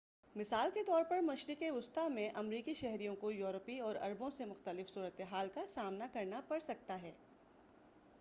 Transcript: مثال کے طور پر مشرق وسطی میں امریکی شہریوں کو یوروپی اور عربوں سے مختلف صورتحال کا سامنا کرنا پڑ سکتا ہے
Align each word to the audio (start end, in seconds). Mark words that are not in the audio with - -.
مثال 0.35 0.69
کے 0.73 0.83
طور 0.83 1.03
پر 1.03 1.19
مشرق 1.19 1.63
وسطی 1.71 2.07
میں 2.13 2.29
امریکی 2.35 2.73
شہریوں 2.73 3.15
کو 3.15 3.31
یوروپی 3.31 3.77
اور 3.79 3.95
عربوں 3.95 4.29
سے 4.29 4.45
مختلف 4.45 4.89
صورتحال 4.89 5.49
کا 5.53 5.67
سامنا 5.67 6.07
کرنا 6.13 6.41
پڑ 6.47 6.59
سکتا 6.59 7.01
ہے 7.01 7.11